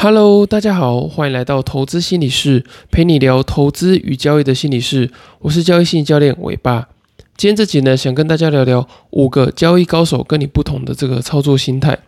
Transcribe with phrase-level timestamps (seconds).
[0.00, 5.10] Hello，大家好，欢迎来到投资心理室，陪你聊投资与交易的心理室。
[5.40, 6.86] 我是交易心理教练伟爸。
[7.36, 11.98] 今天这集呢，想跟大家聊聊五个交易高手跟你不同的这个操作心态。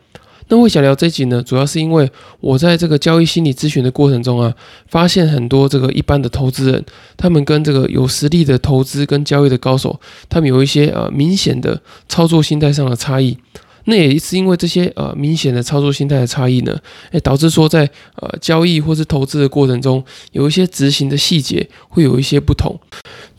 [0.47, 2.09] 那会想聊这集呢，主要是因为
[2.39, 4.55] 我在这个交易心理咨询的过程中啊，
[4.87, 6.85] 发现很多这个一般的投资人，
[7.17, 9.99] 他们跟这个有实力的投资跟交易的高手，
[10.29, 13.37] 他们有一些呃明显的操作心态上的差异。
[13.85, 16.79] 那也是因为这些呃明显的操作心态的差异呢，
[17.13, 22.79] 诶，导致说在呃交易或是投资的过程中，有一些执行的细节会有一些不同。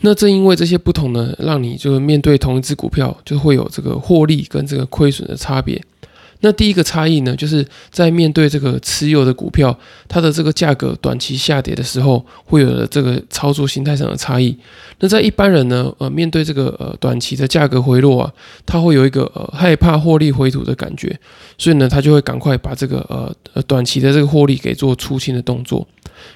[0.02, 5.82] 那正因为这些不同呢，让你就是面对同一只股票，就会有这个获利跟这个亏损的差别。
[6.42, 9.78] 那第一个差异呢，就是在面对这个持有的股票，
[10.08, 14.58] 它的这个价格短期下跌的时候，会有了这个操作心态上的差异。
[15.00, 18.34] 那在一般人呢，呃，面对这个呃短期的价格回落啊，
[18.66, 21.20] 他会有一个呃害怕获利回吐的感觉，
[21.58, 25.88] 所以呢，他就会赶快把这个呃呃短期的这个获利给做出清的动作。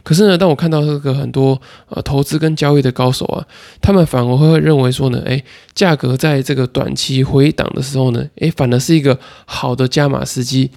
[0.03, 3.45] 可是呢，当我看到这个很多呃投资跟交易的高手啊，
[3.81, 10.69] 他们反而会认为说呢，哎，价格在这个短期回档的时候呢，哎，反而是一个好的加码时机，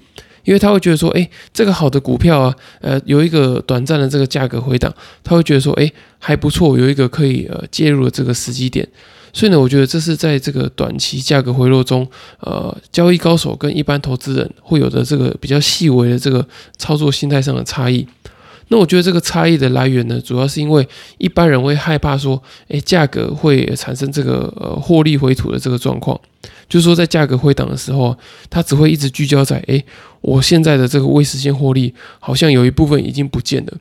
[0.43, 8.87] 因为他会觉得说，哎，这个好的股票啊，呃，有一个短暂的这个价格回档，他会觉得说，哎，还不错，有一个可以呃介入的这个时机点，
[9.33, 12.07] 所以呢，我觉得这是在这个短期价格回落中，
[12.39, 16.45] 呃，交易高手跟一般投资人会有的这个比较细微的这个
[16.77, 18.07] 操作心态上的差异。
[18.69, 26.19] 那我觉得这个差异的来源呢，主要是因为一般人会害怕说，诶，价格会产生这个呃获利回吐的这个状况，
[26.69, 28.15] 就是说在价格回档的时候，
[28.49, 29.83] 它只会一直聚焦在，诶，
[30.21, 33.73] 我现在的这个未实现获利好像有一部分已经不见了，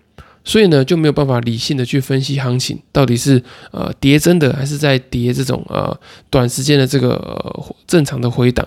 [0.43, 5.95] 所以呢就没有办法理性的去分析行情到底是呃跌真的还是在跌这种呃
[6.31, 8.67] 短时间的这个正常的回档。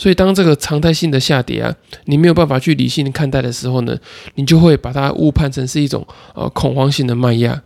[0.00, 3.94] 所以，当这个常态性的下跌啊，你没有办法去理性的看待的时候呢，
[4.36, 7.62] 你就会把它误判成是一种呃恐慌性的卖压。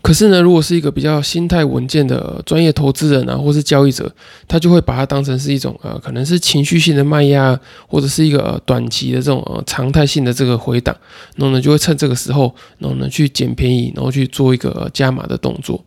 [0.00, 4.08] 可是呢，如果是一个比较心态稳健的专业投资人啊，或是交易者，
[4.46, 7.58] 他就会把它当成是一种呃可能是情绪性的卖压，
[7.88, 10.96] 或者是一个短期的这种呃常态性的这个回档，
[11.34, 15.84] 然后呢，就会趁这个时候，然后呢去捡便宜，然后去做一个加码的动作。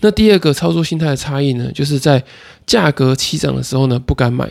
[0.00, 2.24] 那第二个操作心态的差异呢，就是在
[2.66, 4.50] 价格起涨的时候呢，不敢买。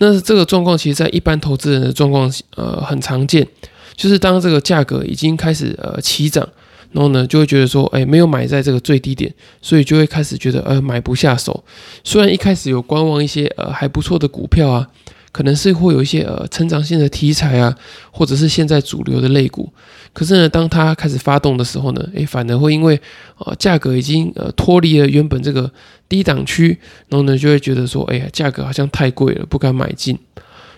[0.00, 3.46] 那这个状况其实，在一般投资人的状况，呃，很常见，
[3.94, 6.48] 就是当这个价格已经开始呃起涨，
[6.90, 11.62] 然后呢，就会觉得说，哎，没有买在这个最低点，所以就会开始觉得，呃，买不下手。
[12.02, 14.88] 虽然一开始有观望一些呃还不错的股票啊。
[15.32, 17.76] 可能是会有一些呃成长性的题材啊，
[18.10, 19.72] 或者是现在主流的类股，
[20.12, 23.00] 可是呢，当它开始发动的时候呢，诶，反而会因为
[23.38, 25.70] 呃价格已经呃脱离了原本这个
[26.08, 30.18] 低档区，然后呢就会觉得说，哎呀，价格好像太贵了，不敢买进。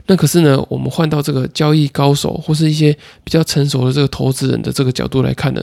[0.07, 2.93] 那可是呢，我们换到这个交易高手或是一些
[3.23, 5.63] 比较成熟的这个投资人的这个角度来看呢，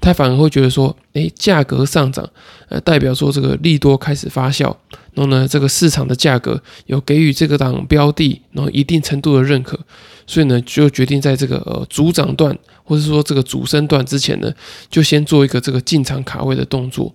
[0.00, 2.28] 他反而会觉得说，诶，价格上涨，
[2.68, 4.74] 呃，代表说这个利多开始发酵，
[5.14, 9.78] 然后呢，这个市场的价格有给予这个档标的，然后一定程度的认可，
[10.26, 14.52] 所以呢，就决定在这个呃主涨段或者说这个主升段之前呢，
[14.90, 17.14] 就先做一个这个进场卡位的动作。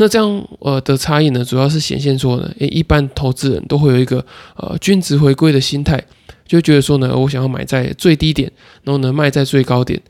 [0.00, 4.24] 那这样呃的差异呢，主要是显现说呢，诶，一般投资人都会有一个
[4.56, 6.00] 呃均值回归的心态，
[6.46, 8.50] 就觉得说呢，我想要买在最低点，
[8.84, 10.00] 然后呢卖在最高点。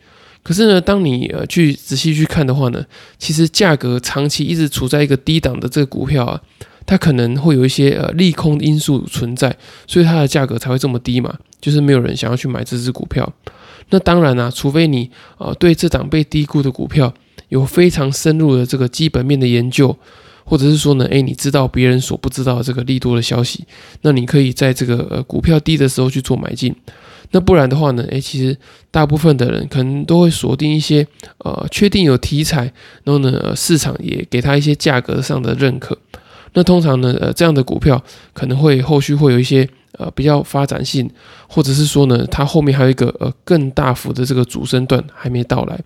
[0.43, 2.85] 可是呢，当你呃去仔细去看的话呢，
[3.19, 6.41] 其实价格长期一直处在一个低档的这个股票啊，
[6.85, 9.57] 它可能会有一些呃利空因素存在，
[9.87, 13.33] 所以它的价格才会这么低嘛，就是没有人想要去买这只股票。
[13.89, 17.15] 那当然啦，除非你呃对这档被低估的股票。
[17.49, 19.97] 有非常深入的这个基本面的研究，
[20.45, 23.65] 或者是说呢，诶，你知道别人所不知道的这个利多的消息，
[24.03, 26.75] 那你可以在这个呃股票低的时候去做买进。
[27.31, 28.57] 那不然的话呢，诶，其实
[28.91, 31.07] 大部分的人可能都会锁定一些
[31.39, 32.73] 呃确定有题材，
[33.05, 35.97] 然后呢市场也给他一些价格上的认可。
[36.55, 41.11] 那通常呢，呃这样的股票可能会后续会有一些呃比较发展性，
[41.47, 45.79] 或者是说呢，它后面还有一个呃更大幅的这个主升段还没到来。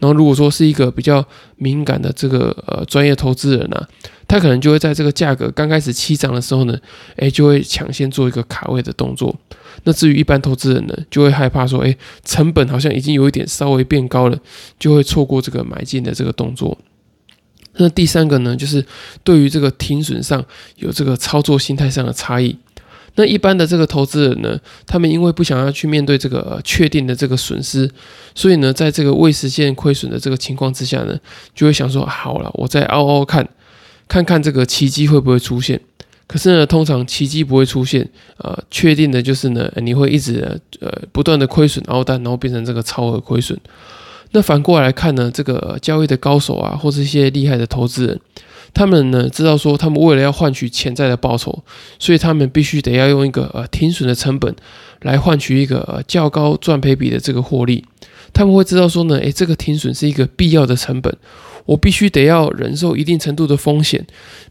[0.00, 1.24] 然后，如果说是一个比较
[1.56, 3.88] 敏感的这个呃专业投资人啊，
[4.26, 6.78] 他可能就会在这个价格刚开始起涨的时候呢，
[7.16, 9.34] 哎，就会抢先做一个卡位的动作。
[9.84, 14.38] 那至于一般投资人呢，就会害怕说，哎，成本好像已经有一点稍微变高了，
[14.78, 16.76] 就会错过这个买进的这个动作。
[17.76, 18.84] 那第三个呢，就是
[19.24, 20.44] 对于这个停损上
[20.76, 22.56] 有这个操作心态上的差异。
[23.14, 27.90] 那一般的这个投资人呢，他们因为不想要去面对这个确定的这个损失，
[28.34, 31.18] 所以呢，在这个未实现亏损的这个情况之下呢，
[31.54, 33.46] 就会想说，好了，我再熬熬看，
[34.08, 35.80] 看看这个奇迹会不会出现。
[36.26, 43.58] 可是呢，通常奇迹不会出现，呃，确定的就是呢，你会一直呃不断的亏损凹单，然后变成这个超额亏损。
[44.30, 48.18] 那反过来看呢，这个交易的高手啊，或是一些厉害的投资人，
[48.74, 51.62] 他们呢知道说，他们为了要换取潜在的报酬，
[51.98, 54.54] 所以他们必须得要用一个呃停损的成本
[55.02, 57.84] 来换取一个呃较高赚赔比的这个获利。
[58.32, 61.16] 他们会知道说呢，诶，这个停损是一个必要的成本。
[61.64, 64.04] 我必须得要忍受一定程度的风险，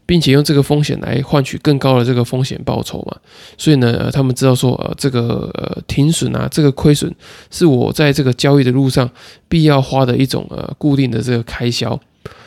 [0.06, 3.14] 并且用这个风险来换取更高的这个风险报酬嘛。
[3.58, 7.14] 所以呢，他们知道说，呃，这个呃停损啊，这个亏损
[7.50, 9.10] 是我在这个交易的路上
[9.46, 12.00] 必要花的一种呃固定的这个开销。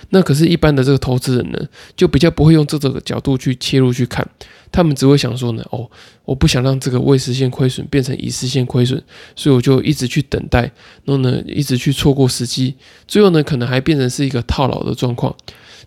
[0.10, 1.60] 那可是，一般的这个投资人呢，
[1.96, 4.28] 就比较不会用这个角度去切入去看，
[4.72, 5.90] 他们只会想说呢，哦，
[6.24, 9.02] 我不想让这个未实现亏损变成已实现亏损，
[9.36, 10.62] 所以我就一直去等待，
[11.04, 12.76] 然后呢，一直去错过时机，
[13.08, 15.36] 最后呢，可能还变成是一个套牢的状况。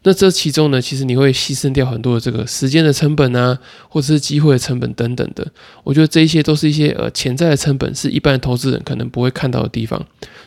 [0.03, 3.59] 那这其中呢，其实你会牺牲掉很多的这个时间的成本啊，
[3.89, 5.47] 或者是机会的成本等等的。
[5.85, 9.99] 我觉得这一些都是一些呃潜在的成本，是一般的投资人可能不会看到的地方。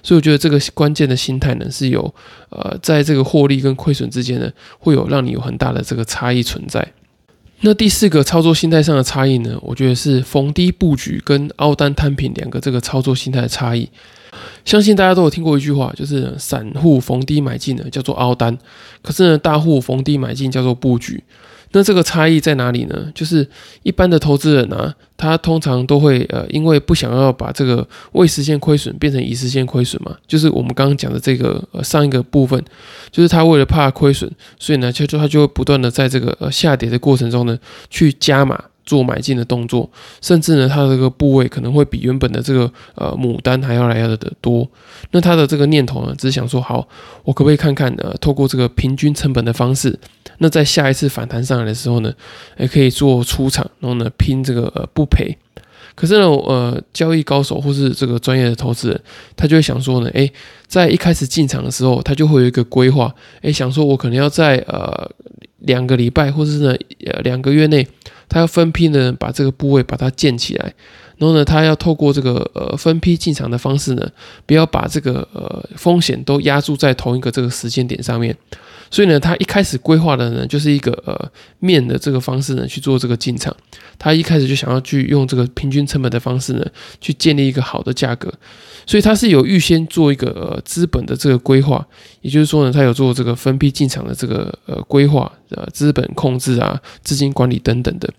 [0.01, 2.13] 所以我觉得这个关键的心态呢，是有
[2.49, 6.93] 呃在这个获利跟亏损之间呢，会有让你有很大的这个差异存在。
[7.63, 13.87] 那第四个操作心态上的差异呢，我觉得是逢低布局跟凹单摊平两个这个操作心态的差异。
[14.65, 18.57] 相信大家都有听过一句话，就是散户逢低买进呢叫做凹单，
[19.03, 21.23] 可是呢大户逢低买进叫做布局。
[21.71, 23.11] 那这个差异在哪里呢？
[23.15, 23.47] 就是
[23.83, 32.61] 一般的投资人啊，他通常都会呃，因为不想要把这个未实现亏损变成已实现亏损嘛，就是我们刚刚讲的这个呃上一个部分，
[33.09, 34.29] 就是他为了怕亏损，
[34.59, 37.57] 所以呢就就他就会不断的在这个呃下跌的过程中呢
[37.89, 38.61] 去加码。
[38.91, 39.89] 做买进的动作，
[40.19, 44.69] 甚至呢，它的这个部位可能会比原本的这个呃牡丹还要来的的多。
[45.11, 46.85] 那他的这个念头呢，只想说，好，
[47.23, 49.97] 我可不可以看看呃，透过这个平均成本的方式，
[50.39, 52.13] 那在下一次反弹上来的时候呢，
[52.57, 55.37] 也可以做出场，然后呢拼这个不赔。
[55.95, 59.01] 可是呢，呃，交易高手或是这个专业的投资人，
[59.37, 60.29] 他就会想说呢，诶，
[60.67, 65.09] 在一开始进场的时候，他就会有一个规划，诶，想说我可能要在呃
[65.59, 67.87] 两个礼拜或者是呢呃两个月内。
[68.31, 70.73] 他要分批呢，把这个部位把它建起来，
[71.17, 74.09] 然后呢，他要透过这个呃分批进场的方式呢，
[74.45, 78.33] 不要把这个呃风险都压注在同一个这个时间点上面。
[78.91, 83.55] 所以呢，他一开始规划的呢，就是一个呃面的这个方式呢去做这个进场。
[83.97, 86.65] 他一开始就想要去用这个平均成本的方式呢，
[86.99, 88.31] 去建立一个好的价格。
[88.85, 91.85] 所以他是有预先做一个呃资本的这个规划，
[92.21, 98.11] 也就是说呢，他有做这个分批进场的这个呃规划，呃资本控制啊、资金管理等等的。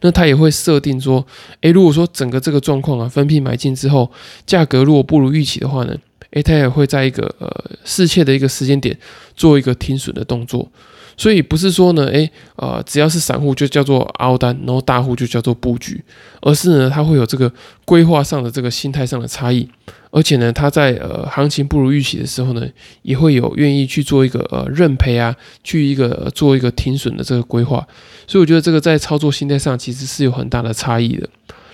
[0.00, 1.26] 那他也会设定说，
[1.62, 4.10] 诶，如果说整个这个状况啊，分批买进之后，
[4.46, 5.96] 价格如果不如预期的话呢？
[6.32, 7.48] 诶，他也会在一个呃
[7.84, 8.96] 适切的一个时间点
[9.34, 10.70] 做一个停损的动作，
[11.16, 16.04] 所以不是说呢，诶，呃，只要是散户就叫做凹单，然后大户就叫做布局，
[16.42, 17.50] 而是呢，他会有这个
[17.84, 19.66] 规划上的这个心态上的差异，
[20.10, 22.68] 而且呢，他在呃行情不如预期的时候呢，
[23.02, 25.34] 也会有愿意去做一个呃认赔啊，
[25.64, 27.86] 去一个做一个停损的这个规划，
[28.26, 31.28] 所以我觉得这个在操作心态上其实是有很大的差异的。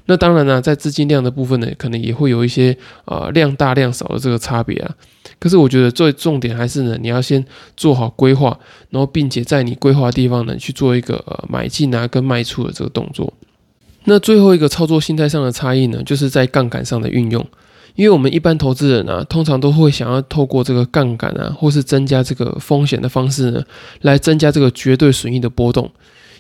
[0.07, 4.95] 那当然呢，在资金量的部分呢，可能也会有一些呃量大量少的这个差别啊。
[5.39, 7.45] 可是我觉得最重点还是呢，你要先
[7.77, 8.59] 做好规划，
[8.91, 13.33] 然后并且在你规划的地方呢去做一个呃买进啊跟卖出的这个动作。
[14.05, 17.45] 那最后一个操作心态上的差异呢，就是在杠杆上的运用。
[17.95, 23.63] 因为我们一般投资人啊，通常都会想要透过这个杠杆啊，或是增加这个风险的方式呢，
[24.03, 25.91] 来增加这个绝对损益的波动。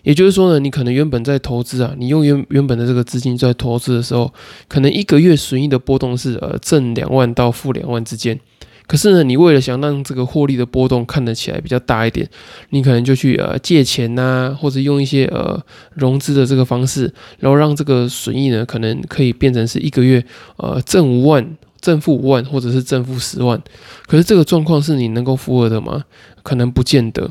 [0.04, 4.32] 也就是说呢，你可能原本在投资啊，你用原原本的这个资金在投资的时候，
[4.68, 8.38] 可能一个月损益的波动是呃正两万到负两万之间。
[8.86, 12.28] 可是呢，你为了想让这个获利的波动看得起来比较大一点，
[12.68, 15.58] 你可能就去呃借钱呐，或者用一些呃
[15.94, 20.22] 融资的这个方式，然后让这个损益呢可能可以变成是一个月
[20.58, 23.58] 呃正五万、正负五万，或者是正负十万。
[24.06, 26.04] 可是这个状况是你能够符合的吗？
[26.42, 27.30] 可能不见得。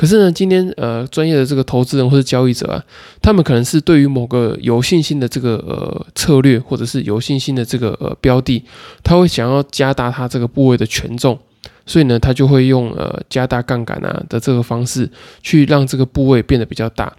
[0.00, 2.82] 可是呢，今天呃，专业的这个投资人或者交易者啊，
[3.20, 8.64] 他们可能是对于某个有信心的这个呃策略，或者是有信心的这个呃标的，
[9.04, 11.38] 他会想要加大他这个部位的权重，
[11.84, 15.06] 所以呢，他就会用呃加大杠杆啊的这个方式，
[15.42, 17.14] 去让这个部位变得比较大。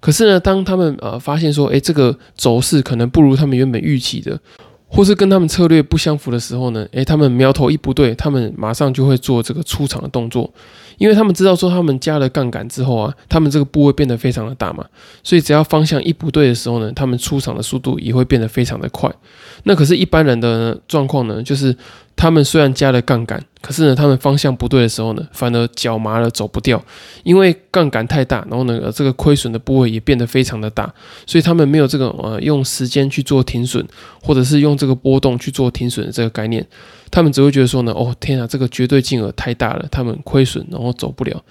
[0.00, 4.36] 可是呢，当他们呃发现说，诶，这个走势可能不如他们原本预期的。
[4.86, 10.48] 或是跟他们策略不相符的时候呢，诶，他们苗头一不对，他们马上就会做这个出场的动作，
[10.98, 14.84] 因为他们知道说他们加了杠杆之后啊，他们这个部位变得非常的大嘛，
[15.22, 19.12] 所以只要方向一不对的时候呢，他们出场的速度也会变得非常的快。
[19.64, 21.74] 那可是，一般人的状况呢，就是
[22.16, 26.82] 他们虽然加了杠杆，可是呢，他们方向不对的时候呢，反而脚麻了，走不掉，
[27.22, 30.92] 因为杠杆太大，然后呢，这个亏损的部位也变得非常的大，
[31.26, 33.86] 所以他们没有这个呃用时间去做停损，
[34.22, 36.66] 或者是用这个波动去做停损的这个概念，
[37.10, 41.42] 他们只会觉得说呢，哦天啊，这个绝对金额太大了，他们亏损，然后走不了。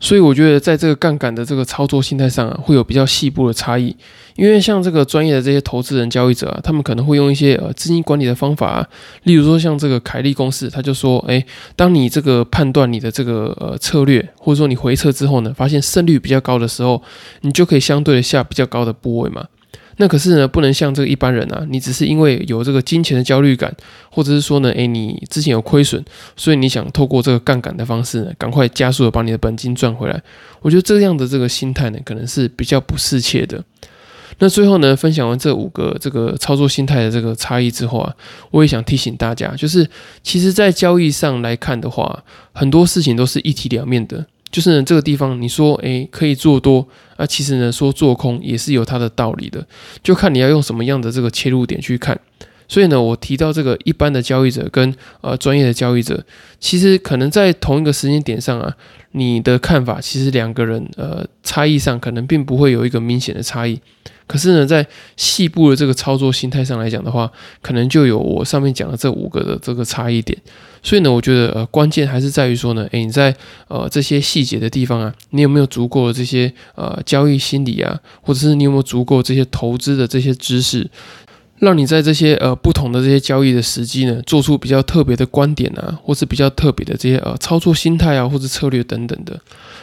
[0.00, 3.96] 所以我觉得，在这个杠杆的这个操作心态上啊，会有比较细部的差异。
[4.36, 8.88] 因为像这个专业的这些投资人、交易者啊，他们可能会用一些呃资金管理的方法啊，
[9.24, 17.02] 例如说像这个凯利公式，他就说，哎，当你这个判断你的这个呃策略，或者说你回撤之后呢，发现胜率比较高的时候，
[17.40, 19.46] 你就可以相对的下比较高的部位嘛。
[20.00, 23.74] 那可是呢，不能像这个一般人啊，你只是因为有这个金钱的焦虑感，
[24.10, 26.02] 或者是说呢，诶，你之前有亏损，
[26.36, 30.22] 所以你想透过这个杠杆的方式呢，赶快加速的把你的本金赚回来。
[30.62, 33.62] 我觉得这样的这个心态呢，可能是比较不适切的。
[34.38, 38.14] 那最后呢，分享完这五个这个操作心态的这个差异之后啊，
[38.52, 39.84] 我也想提醒大家，就是
[40.22, 44.24] 其实在交易上来看的话，很多事情都是一体两面的。
[44.50, 46.86] 就是呢，这个地方你说，诶可以做多
[47.16, 49.66] 啊，其实呢，说做空也是有它的道理的，
[50.02, 52.18] 就看你要用什么样的这个切入点去看。
[52.68, 56.22] 所以呢，我提到这个一般的交易者跟呃专业的交易者，
[56.60, 58.76] 其实可能在同一个时间点上啊，
[59.12, 63.80] 你的看法其实两个人呃差异上可能并不会有一个明显的差异。
[64.26, 67.32] 可是呢，在细部的这个操作心态上来讲的话，
[67.62, 70.38] 可能就有我上面讲的这五个的这个差异点。
[70.82, 73.34] 所以呢，我觉得呃，关键还是在于说呢，诶，你在
[73.68, 80.88] 呃这些细节的地方啊，你有没有足够的这些呃交易心理啊，或者是你有没有足够这些投资的这些知识？
[81.60, 89.40] 让你在这些呃不同的这些交易的时机呢，做出比较特别的观点啊，或是比较特别的这些呃操作心态啊，或者策略等等的。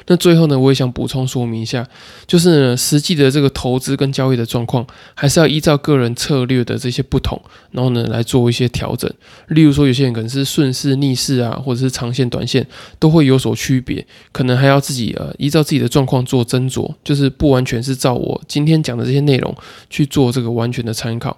[0.07, 1.85] 那最后呢，我也想补充说明一下，
[2.27, 7.41] 就是呢，实际的这个投资跟交易的状况，还是要依照个人策略的这些不同，
[7.71, 9.11] 然后呢来做一些调整。
[9.47, 12.65] 例如说，有些人可能是顺势逆势啊，或者是长线短线
[12.99, 19.53] 都会有所区别，可能还要自己呃依照自己的状况做斟酌，就是不完全是照我今天讲的这些内容
[19.89, 21.35] 去做这个完全的参考。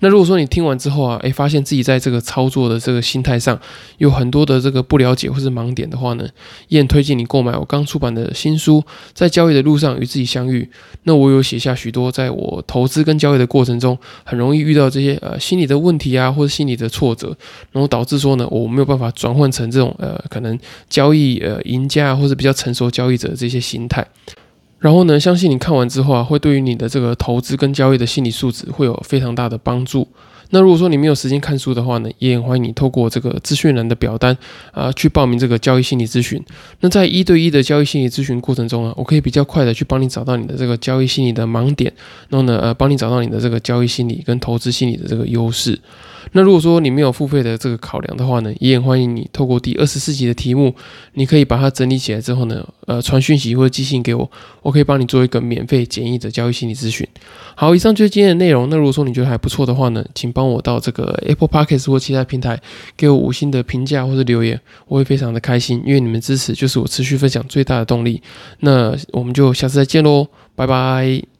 [0.00, 3.58] 那如果说你听完之后啊，诶，发现自己在这个操作的这个心态上
[3.98, 6.28] 有很多的这个不了解或是盲点的话呢，
[6.68, 8.80] 也很推荐你购买我刚出版的新书
[9.14, 10.62] 《在交易的路上与自己相遇》。
[11.04, 17.36] 那我有写下许多在我投资跟交易的过程中很容易遇到这些呃心理的问题啊，或者心理的挫折，
[17.72, 24.06] 然后导致说呢，我没有办法转换成这种呃可能交易呃赢家或者比较成熟交易者的这些心态。
[24.78, 30.06] 然后呢，相信你看完之后啊，会对于你的这个投资跟交易的心理素质会有非常大的帮助。
[30.50, 34.36] 那如果说你没有时间看书的话呢，也欢迎你透过这个资讯栏的表单
[34.70, 36.40] 啊，去报名这个交易心理咨询。
[36.80, 41.92] 那在一对一的交易心理咨询过程中啊，我可以比较快的去帮你找到你的这个交易心理的盲点，
[42.28, 45.76] 然后呢，呃，帮你找到你的这个交易心理跟投资心理的这个优势。
[46.32, 50.74] 那如果说你没有付费的这个考量的话呢，也很欢迎你透过第二十四集的题目，
[51.14, 54.30] 你可以把它整理起来之后呢，呃，传讯息或者寄信给我，
[54.62, 57.06] 我可以帮你做一个免费简易的交易心理咨询。
[57.54, 58.68] 好，以上就是今天的内容。
[58.68, 62.60] 那如果说你觉得还不错的话呢，请帮我到这个 Apple Podcast 或其他平台
[62.96, 68.20] 给我五星的评价或者留言，我会非常的开心，因为你们支持就是我持续分享最大的动力。
[68.60, 71.35] 那我们就下次再见喽，拜拜。